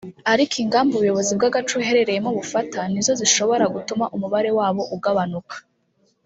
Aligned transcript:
ariko 0.33 0.53
ingamba 0.63 0.91
ubuyobozi 0.95 1.31
bw’ 1.37 1.43
agace 1.49 1.71
uherereyemo 1.79 2.29
bufata 2.37 2.79
ni 2.91 3.01
zo 3.05 3.13
zishobora 3.21 3.65
gutuma 3.75 4.05
umubare 4.15 4.49
wabo 4.57 4.81
ugabanuka 4.95 5.55